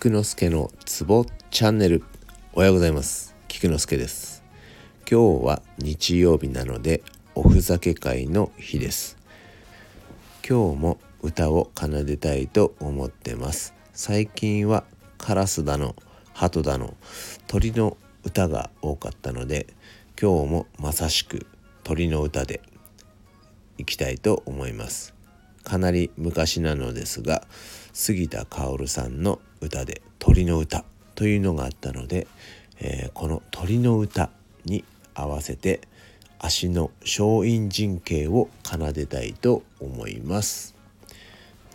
[0.00, 2.02] 菊之助のツボチャンネル
[2.54, 3.36] おはようございます。
[3.48, 4.42] 菊之助です。
[5.00, 7.02] 今日は日曜日なので
[7.34, 9.18] おふざけ会の日です。
[10.48, 13.74] 今日も歌を奏でたいと思ってます。
[13.92, 14.84] 最近は
[15.18, 15.94] カラスだの
[16.32, 16.94] 鳩だの
[17.46, 19.66] 鳥の歌が多かったので
[20.18, 21.46] 今日もまさしく
[21.84, 22.62] 鳥の歌で
[23.76, 25.19] いきたいと思います。
[25.64, 27.46] かなり昔なのですが
[27.92, 32.26] 杉田薫さんの歌で「鳥の歌」というのがあったので、
[32.78, 34.30] えー、この「鳥の歌」
[34.64, 34.84] に
[35.14, 35.80] 合わせて
[36.38, 40.74] 足の松陰神経を奏でたいと思います。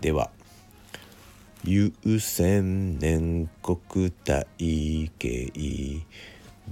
[0.00, 0.30] では
[1.64, 6.02] 「有千年国大慶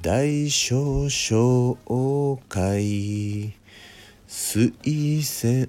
[0.01, 1.77] 大少小
[2.49, 3.53] 会
[4.27, 4.73] 水
[5.23, 5.69] 仙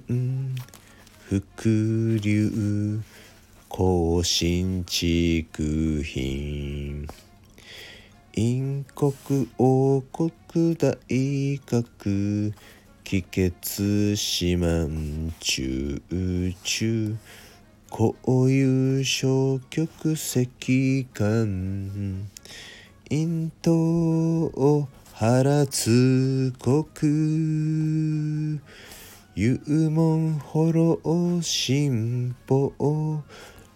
[1.28, 3.02] 伏流
[3.68, 7.06] 更新築品。
[8.32, 9.12] 陰国
[9.58, 10.30] 王国
[10.74, 10.96] 大
[11.66, 12.54] 学。
[13.04, 16.00] 気血四万中
[16.64, 17.18] 中。
[17.90, 22.26] こういう消極石棺
[23.10, 28.60] 陰頭を腹つ国
[29.38, 30.98] 幽門ホロ
[31.42, 33.22] 進歩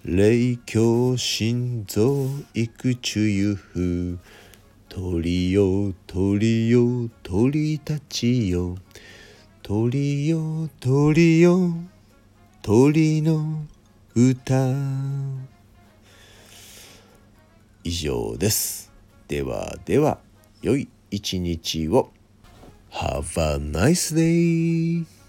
[0.04, 4.18] 霊境心臓育中ゆふ
[4.88, 8.74] 鳥よ鳥よ鳥たちよ。
[9.62, 11.76] 鳥よ鳥よ。
[12.60, 13.62] 鳥の
[14.16, 14.74] 歌。
[17.84, 18.90] 以上です。
[19.28, 20.18] ではでは
[20.60, 22.10] 良い一日を。
[22.90, 25.21] Have a nice day!